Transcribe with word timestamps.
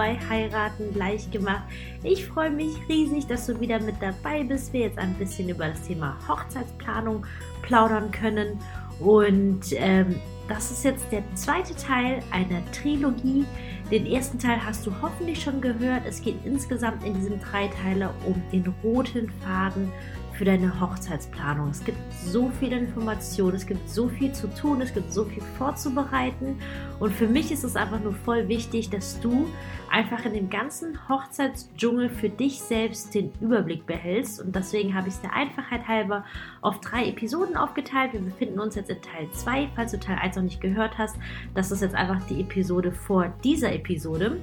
Bei 0.00 0.18
Heiraten 0.30 0.94
leicht 0.94 1.30
gemacht. 1.30 1.64
Ich 2.02 2.24
freue 2.24 2.50
mich 2.50 2.74
riesig, 2.88 3.26
dass 3.26 3.44
du 3.44 3.60
wieder 3.60 3.78
mit 3.80 3.96
dabei 4.00 4.42
bist. 4.44 4.72
Wir 4.72 4.80
jetzt 4.86 4.96
ein 4.96 5.12
bisschen 5.12 5.50
über 5.50 5.68
das 5.68 5.82
Thema 5.82 6.16
Hochzeitsplanung 6.26 7.26
plaudern 7.60 8.10
können. 8.10 8.58
Und 8.98 9.60
ähm, 9.72 10.18
das 10.48 10.70
ist 10.70 10.84
jetzt 10.84 11.04
der 11.12 11.22
zweite 11.34 11.76
Teil 11.76 12.22
einer 12.30 12.62
Trilogie. 12.72 13.44
Den 13.90 14.06
ersten 14.06 14.38
Teil 14.38 14.64
hast 14.64 14.86
du 14.86 14.92
hoffentlich 15.02 15.42
schon 15.42 15.60
gehört. 15.60 16.06
Es 16.06 16.22
geht 16.22 16.46
insgesamt 16.46 17.04
in 17.04 17.12
diesem 17.12 17.38
Dreiteiler 17.38 18.14
um 18.26 18.42
den 18.50 18.72
roten 18.82 19.30
Faden 19.44 19.92
für 20.40 20.46
deine 20.46 20.80
Hochzeitsplanung. 20.80 21.68
Es 21.68 21.84
gibt 21.84 21.98
so 22.24 22.50
viele 22.58 22.78
Informationen, 22.78 23.56
es 23.56 23.66
gibt 23.66 23.86
so 23.90 24.08
viel 24.08 24.32
zu 24.32 24.46
tun, 24.46 24.80
es 24.80 24.94
gibt 24.94 25.12
so 25.12 25.26
viel 25.26 25.42
vorzubereiten. 25.58 26.58
Und 26.98 27.12
für 27.12 27.26
mich 27.26 27.52
ist 27.52 27.62
es 27.62 27.76
einfach 27.76 28.00
nur 28.00 28.14
voll 28.14 28.48
wichtig, 28.48 28.88
dass 28.88 29.20
du 29.20 29.46
einfach 29.90 30.24
in 30.24 30.32
dem 30.32 30.48
ganzen 30.48 30.98
Hochzeitsdschungel 31.10 32.08
für 32.08 32.30
dich 32.30 32.58
selbst 32.58 33.14
den 33.14 33.32
Überblick 33.42 33.84
behältst. 33.84 34.40
Und 34.40 34.56
deswegen 34.56 34.94
habe 34.94 35.08
ich 35.08 35.14
es 35.14 35.20
der 35.20 35.34
Einfachheit 35.34 35.86
halber 35.86 36.24
auf 36.62 36.80
drei 36.80 37.08
Episoden 37.08 37.58
aufgeteilt. 37.58 38.14
Wir 38.14 38.20
befinden 38.20 38.60
uns 38.60 38.76
jetzt 38.76 38.88
in 38.88 39.02
Teil 39.02 39.28
2. 39.30 39.68
Falls 39.76 39.92
du 39.92 40.00
Teil 40.00 40.16
1 40.22 40.36
noch 40.36 40.44
nicht 40.44 40.62
gehört 40.62 40.96
hast, 40.96 41.16
das 41.54 41.70
ist 41.70 41.82
jetzt 41.82 41.94
einfach 41.94 42.22
die 42.28 42.40
Episode 42.40 42.92
vor 42.92 43.30
dieser 43.44 43.74
Episode. 43.74 44.38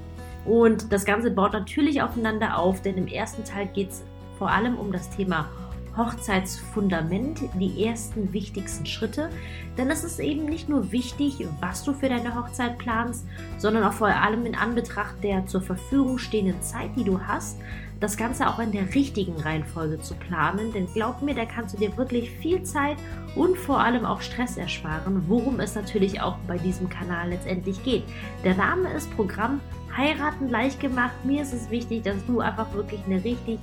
Und 0.46 0.94
das 0.94 1.06
Ganze 1.06 1.32
baut 1.32 1.54
natürlich 1.54 2.04
aufeinander 2.04 2.60
auf, 2.60 2.84
denn 2.84 2.98
im 2.98 3.08
ersten 3.08 3.44
Teil 3.44 3.66
geht 3.74 3.90
es 3.90 4.04
vor 4.38 4.52
allem 4.52 4.78
um 4.78 4.92
das 4.92 5.10
Thema 5.10 5.50
Hochzeitsfundament, 5.98 7.42
die 7.60 7.86
ersten 7.86 8.32
wichtigsten 8.32 8.86
Schritte. 8.86 9.30
Denn 9.78 9.90
es 9.90 10.04
ist 10.04 10.20
eben 10.20 10.46
nicht 10.46 10.70
nur 10.70 10.92
wichtig, 10.92 11.46
was 11.60 11.84
du 11.84 11.94
für 11.94 12.10
deine 12.10 12.36
Hochzeit 12.36 12.78
planst, 12.78 13.26
sondern 13.58 13.84
auch 13.84 13.94
vor 13.94 14.08
allem 14.08 14.46
in 14.46 14.56
Anbetracht 14.56 15.24
der 15.24 15.46
zur 15.48 15.62
Verfügung 15.62 16.18
stehenden 16.18 16.62
Zeit, 16.62 16.92
die 16.96 17.04
du 17.04 17.20
hast, 17.20 17.58
das 18.00 18.16
Ganze 18.16 18.48
auch 18.48 18.60
in 18.60 18.72
der 18.72 18.94
richtigen 18.94 19.36
Reihenfolge 19.42 20.00
zu 20.02 20.14
planen. 20.16 20.72
Denn 20.72 20.88
glaub 20.94 21.22
mir, 21.22 21.34
da 21.34 21.46
kannst 21.46 21.76
du 21.76 21.80
dir 21.80 21.96
wirklich 21.98 22.30
viel 22.30 22.64
Zeit 22.64 22.98
und 23.36 23.58
vor 23.58 23.80
allem 23.80 24.06
auch 24.06 24.22
Stress 24.22 24.58
ersparen, 24.58 25.24
worum 25.28 25.60
es 25.60 25.76
natürlich 25.76 26.22
auch 26.22 26.38
bei 26.48 26.58
diesem 26.58 26.90
Kanal 26.90 27.30
letztendlich 27.30 27.84
geht. 27.84 28.04
Der 28.44 28.56
Name 28.56 28.92
ist 28.94 29.14
Programm 29.16 29.60
Heiraten 29.96 30.50
leicht 30.50 30.80
gemacht. 30.80 31.14
Mir 31.24 31.42
ist 31.42 31.54
es 31.54 31.72
wichtig, 31.72 32.04
dass 32.04 32.24
du 32.28 32.40
einfach 32.40 32.72
wirklich 32.74 33.02
eine 33.06 33.24
richtig 33.24 33.60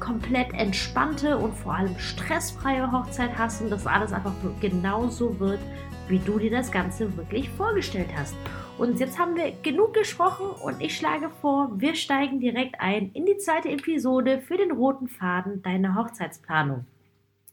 komplett 0.00 0.52
entspannte 0.54 1.36
und 1.38 1.54
vor 1.54 1.74
allem 1.74 1.98
stressfreie 1.98 2.90
Hochzeit 2.90 3.36
hast 3.36 3.62
und 3.62 3.70
dass 3.70 3.86
alles 3.86 4.12
einfach 4.12 4.34
genauso 4.60 5.38
wird, 5.40 5.60
wie 6.08 6.18
du 6.18 6.38
dir 6.38 6.50
das 6.50 6.70
Ganze 6.70 7.16
wirklich 7.16 7.48
vorgestellt 7.50 8.10
hast. 8.16 8.34
Und 8.78 9.00
jetzt 9.00 9.18
haben 9.18 9.36
wir 9.36 9.52
genug 9.62 9.94
gesprochen 9.94 10.46
und 10.62 10.80
ich 10.82 10.96
schlage 10.96 11.30
vor, 11.40 11.70
wir 11.80 11.94
steigen 11.94 12.40
direkt 12.40 12.78
ein 12.78 13.10
in 13.12 13.24
die 13.24 13.38
zweite 13.38 13.70
Episode 13.70 14.40
für 14.40 14.56
den 14.56 14.70
roten 14.70 15.08
Faden 15.08 15.62
deiner 15.62 15.94
Hochzeitsplanung. 15.94 16.84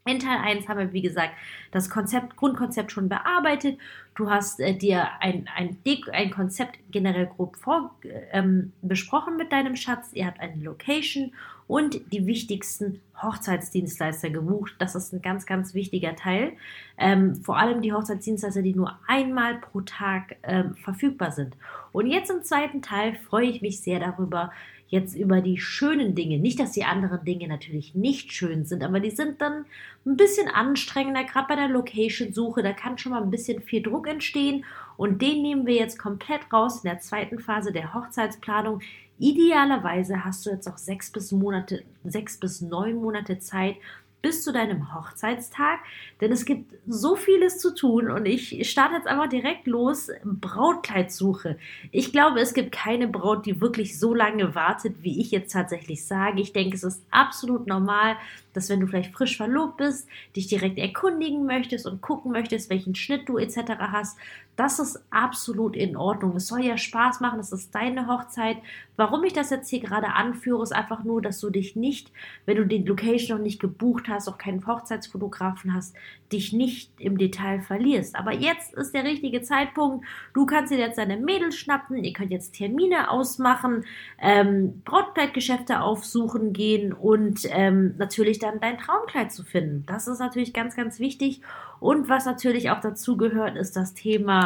In 0.06 0.20
Teil 0.20 0.38
1 0.38 0.68
haben 0.68 0.80
wir, 0.80 0.92
wie 0.92 1.02
gesagt, 1.02 1.34
das 1.72 1.90
Konzept, 1.90 2.36
Grundkonzept 2.36 2.92
schon 2.92 3.08
bearbeitet. 3.08 3.80
Du 4.16 4.30
hast 4.30 4.60
äh, 4.60 4.76
dir 4.76 5.08
ein, 5.22 5.48
ein, 5.56 5.78
ein 6.12 6.30
Konzept 6.30 6.78
generell 6.92 7.28
grob 7.28 7.56
vor, 7.56 7.96
ähm, 8.32 8.74
besprochen 8.82 9.38
mit 9.38 9.54
deinem 9.54 9.78
Schatz. 9.78 10.12
Ihr 10.12 10.26
habt 10.26 10.42
eine 10.42 10.62
Location 10.62 11.34
und 11.74 12.14
die 12.14 12.28
wichtigsten 12.28 13.02
Hochzeitsdienstleister 13.20 14.30
gebucht. 14.30 14.76
Das 14.78 14.94
ist 14.94 15.12
ein 15.12 15.24
ganz, 15.24 15.48
ganz 15.48 15.74
wichtiger 15.74 16.16
Teil. 16.16 16.52
Ähm, 17.00 17.38
vor 17.38 17.58
allem 17.58 17.82
die 17.82 17.94
Hochzeitsdienstleister, 17.94 18.62
die 18.62 18.76
nur 18.76 19.00
einmal 19.08 19.56
pro 19.56 19.82
Tag 19.82 20.36
ähm, 20.44 20.76
verfügbar 20.76 21.32
sind. 21.32 21.58
Und 21.92 22.06
jetzt 22.06 22.30
im 22.30 22.44
zweiten 22.44 22.84
Teil 22.84 23.16
freue 23.16 23.48
ich 23.48 23.64
mich 23.64 23.82
sehr 23.82 24.00
darüber, 24.00 24.52
jetzt 24.88 25.16
über 25.16 25.42
die 25.42 25.58
schönen 25.58 26.14
Dinge. 26.14 26.38
Nicht, 26.38 26.60
dass 26.60 26.74
die 26.74 26.84
anderen 26.84 27.26
Dinge 27.26 27.48
natürlich 27.48 27.96
nicht 27.96 28.32
schön 28.32 28.66
sind, 28.66 28.84
aber 28.84 29.00
die 29.00 29.10
sind 29.10 29.42
dann 29.42 29.66
ein 30.06 30.16
bisschen 30.16 30.50
anstrengender, 30.50 31.24
gerade 31.24 31.48
bei 31.48 31.56
der 31.56 31.70
Location-Suche. 31.70 32.62
Da 32.62 32.74
kann 32.74 33.00
schon 33.00 33.14
mal 33.14 33.24
ein 33.24 33.32
bisschen 33.32 33.64
viel 33.64 33.82
Druck 33.82 34.08
entstehen 34.08 34.64
und 34.96 35.24
den 35.24 35.42
nehmen 35.42 35.66
wir 35.66 35.74
jetzt 35.74 35.98
komplett 35.98 36.42
raus 36.54 36.84
in 36.84 36.90
der 36.92 37.00
zweiten 37.00 37.40
Phase 37.40 37.72
der 37.72 37.96
Hochzeitsplanung. 37.96 38.82
Idealerweise 39.20 40.26
hast 40.26 40.46
du 40.46 40.50
jetzt 40.50 40.68
auch 40.68 40.78
sechs 40.78 41.12
bis 41.12 41.32
Monate, 41.32 41.84
sechs 42.04 42.40
bis 42.40 42.62
neun 42.62 42.96
Monate 42.96 43.40
Zeit, 43.40 43.76
bis 44.24 44.42
zu 44.42 44.54
deinem 44.54 44.96
Hochzeitstag, 44.96 45.82
denn 46.22 46.32
es 46.32 46.46
gibt 46.46 46.74
so 46.88 47.18
vieles 47.18 47.60
zu 47.60 47.76
tun 47.76 48.10
und 48.10 48.26
ich 48.26 48.70
starte 48.70 48.96
jetzt 48.96 49.06
einfach 49.06 49.28
direkt 49.28 49.68
los. 49.68 50.10
Brautkleidsuche. 50.24 51.58
Ich 51.92 52.14
glaube, 52.14 52.40
es 52.40 52.54
gibt 52.54 52.72
keine 52.72 53.10
Braut, 53.10 53.46
die 53.46 53.60
wirklich 53.60 54.00
so 54.00 54.14
lange 54.14 54.56
wartet, 54.56 55.04
wie 55.04 55.20
ich 55.20 55.30
jetzt 55.32 55.52
tatsächlich 55.52 56.06
sage. 56.06 56.40
Ich 56.40 56.54
denke, 56.54 56.74
es 56.74 56.84
ist 56.84 57.04
absolut 57.12 57.68
normal, 57.68 58.16
dass 58.54 58.70
wenn 58.70 58.80
du 58.80 58.88
vielleicht 58.88 59.14
frisch 59.14 59.36
verlobt 59.36 59.76
bist, 59.76 60.08
dich 60.38 60.48
direkt 60.48 60.78
erkundigen 60.78 61.46
möchtest 61.46 61.86
und 61.86 62.02
gucken 62.02 62.32
möchtest, 62.32 62.70
welchen 62.70 62.96
Schnitt 62.96 63.28
du 63.28 63.38
etc. 63.38 63.74
hast, 63.92 64.18
das 64.56 64.80
ist 64.80 65.04
absolut 65.10 65.76
in 65.76 65.98
Ordnung. 65.98 66.36
Es 66.36 66.48
soll 66.48 66.64
ja 66.64 66.78
Spaß 66.78 67.22
machen, 67.22 67.40
es 67.40 67.52
ist 67.52 67.74
deine 67.74 68.08
Hochzeit. 68.08 68.58
Warum 68.96 69.24
ich 69.24 69.34
das 69.34 69.50
jetzt 69.50 69.70
hier 69.70 69.80
gerade 69.80 70.14
anführe, 70.14 70.62
ist 70.62 70.74
einfach 70.74 71.04
nur, 71.04 71.22
dass 71.22 71.40
du 71.40 71.50
dich 71.50 71.76
nicht, 71.76 72.12
wenn 72.46 72.58
du 72.58 72.66
die 72.66 72.84
Location 72.84 73.38
noch 73.38 73.44
nicht 73.44 73.60
gebucht 73.60 74.08
hast, 74.08 74.28
auch 74.28 74.38
keinen 74.38 74.66
Hochzeitsfotografen 74.68 75.74
hast, 75.74 75.96
dich 76.32 76.54
nicht 76.54 76.92
im 77.00 77.18
Detail 77.18 77.62
verlierst. 77.62 78.16
Aber 78.16 78.34
jetzt 78.34 78.74
ist 78.76 78.94
der 78.94 79.04
richtige 79.04 79.42
Zeitpunkt. 79.42 80.06
Du 80.34 80.46
kannst 80.46 80.72
dir 80.72 80.78
jetzt 80.78 81.00
deine 81.00 81.18
Mädels 81.18 81.58
schnappen, 81.58 82.04
ihr 82.04 82.14
könnt 82.14 82.30
jetzt 82.30 82.54
Termine 82.54 83.10
ausmachen, 83.10 83.86
ähm, 84.20 84.84
Brautkleidgeschäfte 84.86 85.82
aufsuchen 85.82 86.54
gehen 86.54 86.94
und 86.94 87.42
ähm, 87.50 87.96
natürlich 87.98 88.38
dann 88.38 88.60
dein 88.60 88.78
Traumkleid 88.78 89.32
zu 89.32 89.44
finden. 89.44 89.84
Das 89.88 90.08
ist 90.08 90.20
natürlich 90.20 90.54
ganz, 90.54 90.76
ganz 90.76 91.00
wichtig. 91.00 91.42
Und 91.80 92.08
was 92.08 92.26
natürlich 92.26 92.70
auch 92.70 92.80
dazu 92.80 93.18
gehört, 93.18 93.58
ist 93.58 93.76
das 93.76 93.94
Thema 93.94 94.43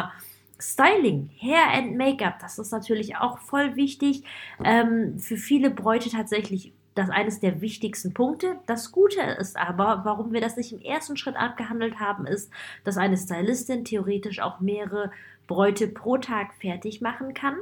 Styling, 0.60 1.30
Hair 1.38 1.70
and 1.72 1.96
Make-up, 1.96 2.40
das 2.40 2.58
ist 2.58 2.72
natürlich 2.72 3.16
auch 3.16 3.38
voll 3.38 3.76
wichtig. 3.76 4.24
Ähm, 4.64 5.18
für 5.18 5.36
viele 5.36 5.70
Bräute 5.70 6.10
tatsächlich 6.10 6.72
das 6.98 7.10
eines 7.10 7.38
der 7.38 7.60
wichtigsten 7.60 8.12
Punkte. 8.12 8.58
Das 8.66 8.90
Gute 8.90 9.20
ist 9.20 9.56
aber, 9.56 10.00
warum 10.04 10.32
wir 10.32 10.40
das 10.40 10.56
nicht 10.56 10.72
im 10.72 10.80
ersten 10.80 11.16
Schritt 11.16 11.36
abgehandelt 11.36 12.00
haben, 12.00 12.26
ist, 12.26 12.50
dass 12.82 12.96
eine 12.96 13.16
Stylistin 13.16 13.84
theoretisch 13.84 14.40
auch 14.40 14.58
mehrere 14.58 15.12
Bräute 15.46 15.86
pro 15.86 16.18
Tag 16.18 16.54
fertig 16.54 17.00
machen 17.00 17.34
kann. 17.34 17.56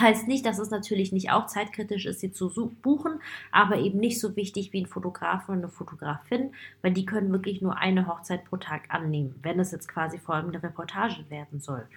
Heißt 0.00 0.28
nicht, 0.28 0.46
dass 0.46 0.60
es 0.60 0.70
natürlich 0.70 1.10
nicht 1.10 1.32
auch 1.32 1.46
zeitkritisch 1.46 2.06
ist, 2.06 2.20
sie 2.20 2.30
zu 2.30 2.72
buchen, 2.82 3.20
aber 3.50 3.78
eben 3.78 3.98
nicht 3.98 4.20
so 4.20 4.36
wichtig 4.36 4.72
wie 4.72 4.82
ein 4.82 4.86
Fotograf 4.86 5.48
oder 5.48 5.58
eine 5.58 5.68
Fotografin, 5.68 6.52
weil 6.82 6.92
die 6.92 7.04
können 7.04 7.32
wirklich 7.32 7.60
nur 7.62 7.76
eine 7.76 8.06
Hochzeit 8.06 8.44
pro 8.44 8.58
Tag 8.58 8.82
annehmen, 8.90 9.34
wenn 9.42 9.58
es 9.58 9.72
jetzt 9.72 9.88
quasi 9.88 10.20
eine 10.28 10.62
Reportage 10.62 11.24
werden 11.30 11.58
soll. 11.58 11.88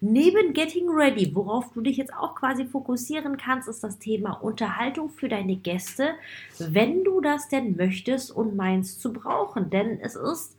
Neben 0.00 0.52
Getting 0.52 0.90
Ready, 0.90 1.34
worauf 1.34 1.72
du 1.72 1.80
dich 1.80 1.96
jetzt 1.96 2.12
auch 2.14 2.36
quasi 2.36 2.66
fokussieren 2.66 3.38
kannst, 3.38 3.66
ist 3.66 3.82
das 3.82 3.98
Thema 3.98 4.32
Unterhaltung 4.32 5.08
für 5.08 5.28
deine 5.28 5.56
Gäste, 5.56 6.10
wenn 6.58 7.02
du 7.02 7.20
das 7.20 7.48
denn 7.48 7.76
möchtest 7.76 8.30
und 8.30 8.56
meinst 8.56 9.00
zu 9.00 9.12
brauchen. 9.12 9.70
Denn 9.70 9.98
es 10.00 10.14
ist 10.14 10.57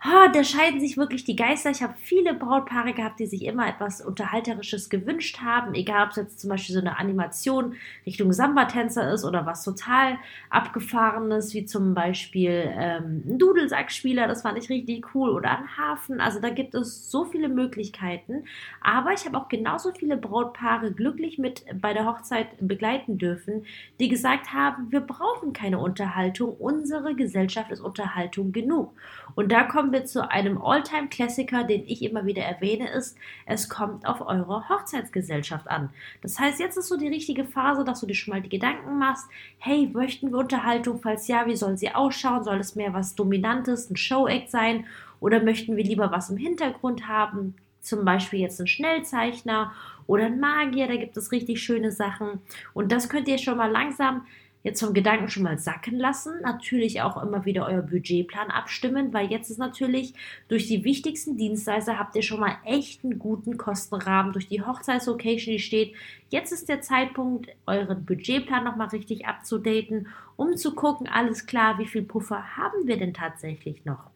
ha, 0.00 0.28
da 0.28 0.44
scheiden 0.44 0.78
sich 0.78 0.96
wirklich 0.96 1.24
die 1.24 1.34
Geister. 1.34 1.70
Ich 1.70 1.82
habe 1.82 1.94
viele 1.98 2.34
Brautpaare 2.34 2.92
gehabt, 2.92 3.18
die 3.18 3.26
sich 3.26 3.44
immer 3.44 3.68
etwas 3.68 4.00
Unterhalterisches 4.00 4.90
gewünscht 4.90 5.40
haben, 5.40 5.74
egal 5.74 6.04
ob 6.04 6.10
es 6.10 6.16
jetzt 6.16 6.40
zum 6.40 6.50
Beispiel 6.50 6.74
so 6.74 6.80
eine 6.80 6.98
Animation 6.98 7.74
Richtung 8.06 8.32
Samba-Tänzer 8.32 9.12
ist 9.12 9.24
oder 9.24 9.44
was 9.44 9.64
total 9.64 10.18
abgefahrenes, 10.50 11.52
wie 11.54 11.66
zum 11.66 11.94
Beispiel 11.94 12.72
ähm, 12.76 13.24
ein 13.26 13.38
Dudelsackspieler, 13.38 14.28
das 14.28 14.42
fand 14.42 14.56
ich 14.58 14.68
richtig 14.68 15.14
cool, 15.14 15.30
oder 15.30 15.50
ein 15.50 15.76
Hafen. 15.76 16.20
Also 16.20 16.40
da 16.40 16.50
gibt 16.50 16.74
es 16.74 17.10
so 17.10 17.24
viele 17.24 17.48
Möglichkeiten. 17.48 18.44
Aber 18.80 19.12
ich 19.12 19.26
habe 19.26 19.36
auch 19.36 19.48
genauso 19.48 19.92
viele 19.92 20.16
Brautpaare 20.16 20.92
glücklich 20.92 21.38
mit 21.38 21.64
bei 21.74 21.92
der 21.92 22.06
Hochzeit 22.06 22.48
begleiten 22.60 23.18
dürfen, 23.18 23.64
die 23.98 24.08
gesagt 24.08 24.52
haben, 24.52 24.92
wir 24.92 25.00
brauchen 25.00 25.52
keine 25.52 25.78
Unterhaltung, 25.80 26.54
unsere 26.56 27.16
Gesellschaft 27.16 27.72
ist 27.72 27.80
Unterhaltung 27.80 28.52
genug. 28.52 28.92
Und 29.34 29.50
da 29.50 29.64
kommen 29.88 30.02
wir 30.02 30.04
zu 30.04 30.30
einem 30.30 30.60
Alltime-Klassiker, 30.60 31.64
den 31.64 31.82
ich 31.86 32.02
immer 32.02 32.26
wieder 32.26 32.42
erwähne, 32.42 32.90
ist, 32.90 33.16
es 33.46 33.70
kommt 33.70 34.06
auf 34.06 34.20
eure 34.20 34.68
Hochzeitsgesellschaft 34.68 35.66
an. 35.66 35.88
Das 36.20 36.38
heißt, 36.38 36.60
jetzt 36.60 36.76
ist 36.76 36.88
so 36.88 36.98
die 36.98 37.08
richtige 37.08 37.46
Phase, 37.46 37.86
dass 37.86 38.00
du 38.00 38.06
dir 38.06 38.14
schon 38.14 38.34
mal 38.34 38.42
die 38.42 38.50
Gedanken 38.50 38.98
machst, 38.98 39.26
hey, 39.56 39.88
möchten 39.90 40.30
wir 40.30 40.40
Unterhaltung? 40.40 41.00
Falls 41.00 41.26
ja, 41.26 41.46
wie 41.46 41.56
soll 41.56 41.78
sie 41.78 41.94
ausschauen? 41.94 42.44
Soll 42.44 42.58
es 42.58 42.74
mehr 42.74 42.92
was 42.92 43.14
Dominantes, 43.14 43.88
ein 43.88 43.96
Show-Act 43.96 44.50
sein? 44.50 44.84
Oder 45.20 45.42
möchten 45.42 45.74
wir 45.74 45.84
lieber 45.84 46.12
was 46.12 46.28
im 46.28 46.36
Hintergrund 46.36 47.08
haben? 47.08 47.54
Zum 47.80 48.04
Beispiel 48.04 48.40
jetzt 48.40 48.60
ein 48.60 48.66
Schnellzeichner 48.66 49.72
oder 50.06 50.26
ein 50.26 50.38
Magier, 50.38 50.86
da 50.86 50.96
gibt 50.96 51.16
es 51.16 51.32
richtig 51.32 51.62
schöne 51.62 51.92
Sachen. 51.92 52.42
Und 52.74 52.92
das 52.92 53.08
könnt 53.08 53.26
ihr 53.26 53.38
schon 53.38 53.56
mal 53.56 53.70
langsam 53.70 54.26
jetzt 54.62 54.80
vom 54.80 54.94
Gedanken 54.94 55.28
schon 55.28 55.42
mal 55.42 55.58
sacken 55.58 55.98
lassen. 55.98 56.40
Natürlich 56.42 57.02
auch 57.02 57.22
immer 57.22 57.44
wieder 57.44 57.66
euer 57.66 57.82
Budgetplan 57.82 58.50
abstimmen, 58.50 59.12
weil 59.12 59.30
jetzt 59.30 59.50
ist 59.50 59.58
natürlich 59.58 60.14
durch 60.48 60.66
die 60.66 60.84
wichtigsten 60.84 61.36
Dienstleister 61.36 61.98
habt 61.98 62.16
ihr 62.16 62.22
schon 62.22 62.40
mal 62.40 62.56
echt 62.64 63.04
einen 63.04 63.18
guten 63.18 63.56
Kostenrahmen 63.56 64.32
durch 64.32 64.48
die 64.48 64.62
Hochzeitslocation, 64.62 65.52
die 65.52 65.58
steht. 65.58 65.94
Jetzt 66.28 66.52
ist 66.52 66.68
der 66.68 66.80
Zeitpunkt, 66.80 67.48
euren 67.66 68.04
Budgetplan 68.04 68.64
nochmal 68.64 68.88
richtig 68.88 69.26
abzudaten, 69.26 70.08
um 70.36 70.56
zu 70.56 70.74
gucken, 70.74 71.08
alles 71.08 71.46
klar, 71.46 71.78
wie 71.78 71.86
viel 71.86 72.02
Puffer 72.02 72.56
haben 72.56 72.86
wir 72.86 72.96
denn 72.96 73.14
tatsächlich 73.14 73.84
noch? 73.84 74.10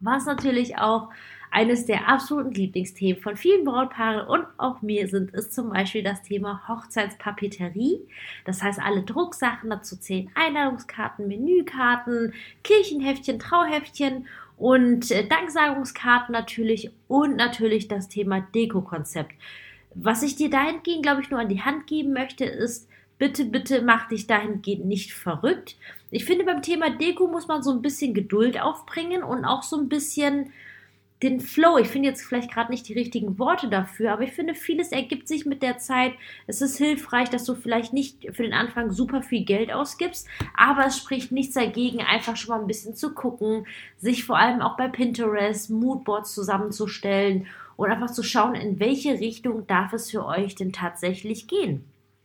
Was 0.00 0.26
natürlich 0.26 0.78
auch 0.78 1.10
eines 1.54 1.86
der 1.86 2.08
absoluten 2.08 2.50
Lieblingsthemen 2.50 3.22
von 3.22 3.36
vielen 3.36 3.64
Brautpaaren 3.64 4.26
und 4.26 4.44
auch 4.56 4.82
mir 4.82 5.06
sind, 5.06 5.32
ist 5.32 5.54
zum 5.54 5.70
Beispiel 5.70 6.02
das 6.02 6.20
Thema 6.22 6.66
Hochzeitspapeterie. 6.66 8.00
Das 8.44 8.60
heißt, 8.60 8.80
alle 8.82 9.04
Drucksachen, 9.04 9.70
dazu 9.70 9.96
zählen 9.96 10.28
Einladungskarten, 10.34 11.28
Menükarten, 11.28 12.34
Kirchenheftchen, 12.64 13.38
Trauheftchen 13.38 14.26
und 14.56 15.12
äh, 15.12 15.28
Danksagungskarten 15.28 16.32
natürlich 16.32 16.90
und 17.06 17.36
natürlich 17.36 17.86
das 17.86 18.08
Thema 18.08 18.40
Dekokonzept. 18.40 19.32
Was 19.94 20.24
ich 20.24 20.34
dir 20.34 20.50
dahingehend, 20.50 21.04
glaube 21.04 21.22
ich, 21.22 21.30
nur 21.30 21.38
an 21.38 21.48
die 21.48 21.62
Hand 21.62 21.86
geben 21.86 22.12
möchte, 22.12 22.44
ist, 22.44 22.88
bitte, 23.16 23.44
bitte 23.44 23.80
mach 23.82 24.08
dich 24.08 24.26
dahingehend 24.26 24.86
nicht 24.86 25.12
verrückt. 25.12 25.76
Ich 26.10 26.24
finde, 26.24 26.44
beim 26.44 26.62
Thema 26.62 26.90
Deko 26.90 27.28
muss 27.28 27.46
man 27.46 27.62
so 27.62 27.70
ein 27.70 27.80
bisschen 27.80 28.12
Geduld 28.12 28.60
aufbringen 28.60 29.22
und 29.22 29.44
auch 29.44 29.62
so 29.62 29.76
ein 29.76 29.88
bisschen 29.88 30.52
den 31.24 31.40
Flow. 31.40 31.78
Ich 31.78 31.88
finde 31.88 32.08
jetzt 32.08 32.22
vielleicht 32.22 32.52
gerade 32.52 32.70
nicht 32.70 32.86
die 32.88 32.92
richtigen 32.92 33.38
Worte 33.38 33.68
dafür, 33.68 34.12
aber 34.12 34.22
ich 34.22 34.32
finde, 34.32 34.54
vieles 34.54 34.92
ergibt 34.92 35.26
sich 35.26 35.46
mit 35.46 35.62
der 35.62 35.78
Zeit. 35.78 36.12
Es 36.46 36.60
ist 36.60 36.76
hilfreich, 36.76 37.30
dass 37.30 37.44
du 37.44 37.54
vielleicht 37.54 37.92
nicht 37.92 38.28
für 38.32 38.42
den 38.42 38.52
Anfang 38.52 38.92
super 38.92 39.22
viel 39.22 39.44
Geld 39.44 39.72
ausgibst, 39.72 40.28
aber 40.56 40.86
es 40.86 40.98
spricht 40.98 41.32
nichts 41.32 41.54
dagegen, 41.54 42.00
einfach 42.00 42.36
schon 42.36 42.54
mal 42.54 42.60
ein 42.60 42.66
bisschen 42.66 42.94
zu 42.94 43.14
gucken, 43.14 43.66
sich 43.96 44.24
vor 44.24 44.38
allem 44.38 44.60
auch 44.60 44.76
bei 44.76 44.88
Pinterest 44.88 45.70
Moodboards 45.70 46.34
zusammenzustellen 46.34 47.46
und 47.76 47.90
einfach 47.90 48.10
zu 48.10 48.22
schauen, 48.22 48.54
in 48.54 48.78
welche 48.78 49.18
Richtung 49.18 49.66
darf 49.66 49.92
es 49.92 50.10
für 50.10 50.24
euch 50.26 50.54
denn 50.54 50.72
tatsächlich 50.72 51.48
gehen. 51.48 51.84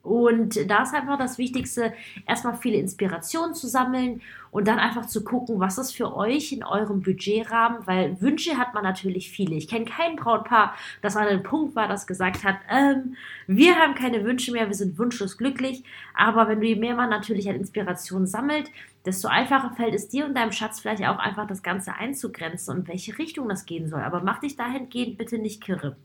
Und 0.09 0.67
da 0.71 0.81
ist 0.81 0.95
einfach 0.95 1.19
das 1.19 1.37
Wichtigste, 1.37 1.93
erstmal 2.25 2.55
viele 2.55 2.77
Inspirationen 2.77 3.53
zu 3.53 3.67
sammeln 3.67 4.21
und 4.49 4.67
dann 4.67 4.79
einfach 4.79 5.05
zu 5.05 5.23
gucken, 5.23 5.59
was 5.59 5.77
ist 5.77 5.95
für 5.95 6.15
euch 6.15 6.51
in 6.51 6.63
eurem 6.63 7.01
Budgetrahmen, 7.03 7.85
weil 7.85 8.19
Wünsche 8.19 8.57
hat 8.57 8.73
man 8.73 8.83
natürlich 8.83 9.29
viele. 9.29 9.53
Ich 9.53 9.67
kenne 9.67 9.85
kein 9.85 10.15
Brautpaar, 10.15 10.73
das 11.03 11.15
an 11.15 11.27
einem 11.27 11.43
Punkt 11.43 11.75
war, 11.75 11.87
das 11.87 12.07
gesagt 12.07 12.43
hat, 12.43 12.55
ähm, 12.71 13.17
wir 13.45 13.75
haben 13.75 13.93
keine 13.93 14.23
Wünsche 14.23 14.51
mehr, 14.51 14.67
wir 14.67 14.73
sind 14.73 14.97
wunschlos 14.97 15.37
glücklich. 15.37 15.83
Aber 16.15 16.47
wenn 16.47 16.59
du 16.59 16.65
je 16.65 16.75
mehr 16.75 16.95
man 16.95 17.11
natürlich 17.11 17.47
an 17.47 17.55
Inspiration 17.55 18.25
sammelt, 18.25 18.71
desto 19.05 19.27
einfacher 19.27 19.75
fällt 19.75 19.93
es 19.93 20.09
dir 20.09 20.25
und 20.25 20.33
deinem 20.35 20.51
Schatz 20.51 20.79
vielleicht 20.79 21.05
auch 21.05 21.19
einfach 21.19 21.45
das 21.45 21.61
Ganze 21.61 21.93
einzugrenzen 21.93 22.75
und 22.75 22.87
welche 22.87 23.15
Richtung 23.19 23.47
das 23.47 23.67
gehen 23.67 23.87
soll. 23.87 24.01
Aber 24.01 24.21
mach 24.21 24.39
dich 24.39 24.55
dahingehend 24.55 25.19
bitte 25.19 25.37
nicht 25.37 25.63
kirre. 25.63 25.95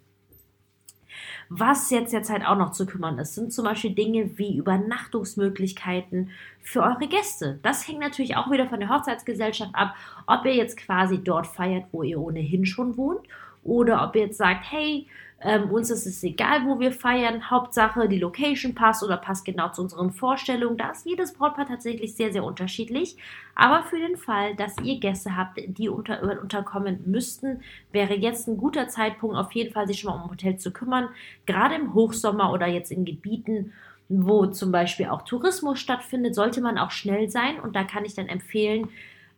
Was 1.49 1.91
jetzt 1.91 2.13
derzeit 2.13 2.45
auch 2.47 2.57
noch 2.57 2.73
zu 2.73 2.87
kümmern 2.87 3.19
ist, 3.19 3.35
sind 3.35 3.53
zum 3.53 3.65
Beispiel 3.65 3.95
Dinge 3.95 4.39
wie 4.39 4.57
Übernachtungsmöglichkeiten 4.57 6.31
für 6.61 6.83
eure 6.83 7.07
Gäste. 7.09 7.59
Das 7.63 7.87
hängt 7.87 8.01
natürlich 8.01 8.37
auch 8.37 8.51
wieder 8.51 8.69
von 8.69 8.81
der 8.81 8.89
Hochzeitsgesellschaft 8.89 9.75
ab, 9.75 9.95
ob 10.27 10.45
ihr 10.47 10.55
jetzt 10.55 10.77
quasi 10.77 11.23
dort 11.23 11.47
feiert, 11.47 11.85
wo 11.93 12.03
ihr 12.03 12.21
ohnehin 12.21 12.67
schon 12.67 12.97
wohnt, 12.97 13.21
oder 13.65 14.05
ob 14.05 14.15
ihr 14.15 14.27
jetzt 14.27 14.39
sagt, 14.39 14.71
hey, 14.71 15.07
ähm, 15.45 15.71
uns 15.71 15.91
ist 15.91 16.07
es 16.07 16.23
egal, 16.23 16.65
wo 16.65 16.81
wir 16.81 16.91
feiern. 16.91 17.51
Hauptsache, 17.51 18.09
die 18.09 18.19
Location 18.19 18.75
passt 18.75 19.03
oder 19.03 19.19
passt 19.19 19.45
genau 19.45 19.69
zu 19.71 19.83
unseren 19.83 20.11
Vorstellungen. 20.11 20.79
Da 20.79 20.91
ist 20.91 21.05
jedes 21.05 21.35
Brautpaar 21.35 21.67
tatsächlich 21.67 22.15
sehr, 22.15 22.33
sehr 22.33 22.45
unterschiedlich. 22.45 23.17
Aber 23.55 23.83
für 23.83 23.99
den 23.99 24.17
Fall, 24.17 24.57
dass 24.57 24.75
ihr 24.83 24.99
Gäste 24.99 25.37
habt, 25.37 25.61
die 25.67 25.91
unter, 25.91 26.41
unterkommen 26.41 27.01
müssten, 27.05 27.61
wäre 27.93 28.15
jetzt 28.15 28.49
ein 28.49 28.57
guter 28.57 28.89
Zeitpunkt, 28.89 29.37
auf 29.37 29.53
jeden 29.53 29.73
Fall 29.73 29.87
sich 29.87 30.01
schon 30.01 30.17
mal 30.17 30.23
um 30.23 30.31
Hotel 30.31 30.57
zu 30.57 30.73
kümmern. 30.73 31.11
Gerade 31.45 31.75
im 31.75 31.93
Hochsommer 31.93 32.51
oder 32.51 32.67
jetzt 32.67 32.91
in 32.91 33.05
Gebieten, 33.05 33.75
wo 34.09 34.47
zum 34.47 34.73
Beispiel 34.73 35.07
auch 35.07 35.23
Tourismus 35.23 35.79
stattfindet, 35.79 36.35
sollte 36.35 36.63
man 36.63 36.79
auch 36.79 36.91
schnell 36.91 37.29
sein. 37.29 37.61
Und 37.61 37.77
da 37.77 37.85
kann 37.85 38.07
ich 38.07 38.15
dann 38.15 38.29
empfehlen, 38.29 38.89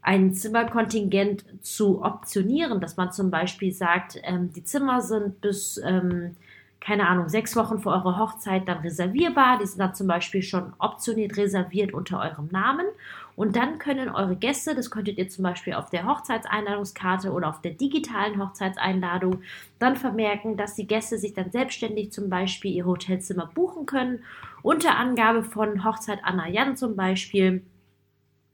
ein 0.06 0.32
Zimmerkontingent 0.32 1.44
zu 1.62 2.00
optionieren, 2.00 2.81
dass 2.81 2.97
man 2.97 3.11
zum 3.11 3.32
Beispiel 3.32 3.73
sagt, 3.73 4.20
ähm, 4.23 4.53
die 4.53 4.62
Zimmer 4.62 5.03
sind 5.03 5.41
bis, 5.41 5.79
ähm, 5.85 6.37
keine 6.79 7.08
Ahnung, 7.08 7.29
sechs 7.29 7.56
Wochen 7.56 7.81
vor 7.81 7.93
eurer 7.93 8.17
Hochzeit 8.17 8.69
dann 8.69 8.79
reservierbar. 8.79 9.58
Die 9.58 9.67
sind 9.67 9.81
dann 9.81 9.97
zum 9.97 10.06
Beispiel 10.06 10.43
schon 10.43 10.73
optioniert 10.79 11.37
reserviert 11.37 11.93
unter 11.93 12.20
eurem 12.20 12.47
Namen. 12.53 12.87
Und 13.35 13.56
dann 13.56 13.81
können 13.81 14.08
eure 14.08 14.37
Gäste, 14.37 14.76
das 14.76 14.93
könntet 14.93 15.19
ihr 15.19 15.29
zum 15.29 15.43
Beispiel 15.43 15.75
auf 15.75 15.91
der 15.91 16.06
Hochzeitseinladungskarte 16.06 17.32
oder 17.32 17.49
auf 17.49 17.61
der 17.61 17.73
digitalen 17.73 18.41
Hochzeitseinladung, 18.41 19.43
dann 19.81 19.97
vermerken, 19.97 20.56
dass 20.56 20.76
die 20.76 20.87
Gäste 20.87 21.19
sich 21.19 21.35
dann 21.35 21.50
selbstständig 21.50 22.12
zum 22.12 22.31
Beispiel 22.31 22.70
ihr 22.70 22.87
Hotelzimmer 22.87 23.50
buchen 23.52 23.87
können. 23.87 24.20
Unter 24.62 24.97
Angabe 24.97 25.43
von 25.43 25.85
Hochzeit 25.85 26.20
Anna 26.23 26.49
Jan 26.49 26.76
zum 26.76 26.94
Beispiel 26.94 27.64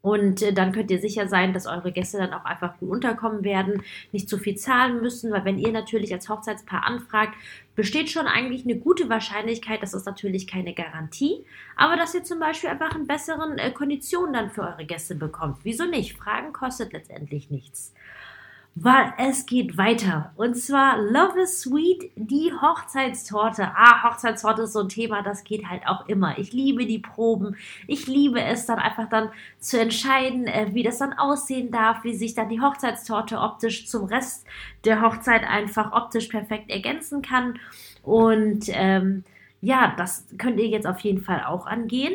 und 0.02 0.42
äh, 0.42 0.52
dann 0.52 0.72
könnt 0.72 0.90
ihr 0.90 1.00
sicher 1.00 1.28
sein, 1.28 1.52
dass 1.54 1.66
eure 1.66 1.92
Gäste 1.92 2.18
dann 2.18 2.34
auch 2.34 2.44
einfach 2.44 2.76
gut 2.78 2.90
unterkommen 2.90 3.44
werden, 3.44 3.82
nicht 4.10 4.28
zu 4.28 4.36
viel 4.36 4.56
zahlen 4.56 5.00
müssen, 5.00 5.30
weil 5.30 5.44
wenn 5.44 5.58
ihr 5.58 5.72
natürlich 5.72 6.12
als 6.12 6.28
Hochzeitspaar 6.28 6.84
anfragt, 6.84 7.34
besteht 7.76 8.10
schon 8.10 8.26
eigentlich 8.26 8.64
eine 8.64 8.76
gute 8.76 9.08
Wahrscheinlichkeit, 9.08 9.82
das 9.82 9.94
ist 9.94 10.04
natürlich 10.04 10.46
keine 10.46 10.74
Garantie, 10.74 11.46
aber 11.76 11.96
dass 11.96 12.14
ihr 12.14 12.24
zum 12.24 12.40
Beispiel 12.40 12.68
einfach 12.68 12.94
einen 12.94 13.06
besseren 13.06 13.58
äh, 13.58 13.70
Konditionen 13.70 14.34
dann 14.34 14.50
für 14.50 14.62
eure 14.62 14.84
Gäste 14.84 15.14
bekommt. 15.14 15.58
Wieso 15.62 15.86
nicht? 15.86 16.18
Fragen 16.18 16.52
kostet 16.52 16.92
letztendlich 16.92 17.50
nichts 17.50 17.94
weil 18.74 19.12
es 19.18 19.44
geht 19.44 19.76
weiter. 19.76 20.32
Und 20.36 20.56
zwar 20.56 20.96
Love 20.98 21.42
is 21.42 21.60
Sweet, 21.60 22.10
die 22.16 22.52
Hochzeitstorte. 22.52 23.70
Ah, 23.74 24.02
Hochzeitstorte 24.02 24.62
ist 24.62 24.72
so 24.72 24.80
ein 24.80 24.88
Thema, 24.88 25.22
das 25.22 25.44
geht 25.44 25.68
halt 25.68 25.86
auch 25.86 26.08
immer. 26.08 26.38
Ich 26.38 26.52
liebe 26.52 26.86
die 26.86 26.98
Proben. 26.98 27.56
Ich 27.86 28.06
liebe 28.06 28.42
es 28.42 28.64
dann 28.64 28.78
einfach 28.78 29.08
dann 29.10 29.28
zu 29.60 29.78
entscheiden, 29.78 30.46
äh, 30.46 30.68
wie 30.72 30.82
das 30.82 30.98
dann 30.98 31.12
aussehen 31.12 31.70
darf, 31.70 32.02
wie 32.02 32.14
sich 32.14 32.34
dann 32.34 32.48
die 32.48 32.62
Hochzeitstorte 32.62 33.38
optisch 33.38 33.86
zum 33.86 34.04
Rest 34.04 34.46
der 34.84 35.02
Hochzeit 35.02 35.44
einfach 35.46 35.92
optisch 35.92 36.28
perfekt 36.28 36.70
ergänzen 36.70 37.20
kann. 37.20 37.58
Und 38.02 38.64
ähm, 38.68 39.24
ja, 39.60 39.94
das 39.96 40.26
könnt 40.38 40.58
ihr 40.58 40.68
jetzt 40.68 40.86
auf 40.86 41.00
jeden 41.00 41.22
Fall 41.22 41.44
auch 41.44 41.66
angehen. 41.66 42.14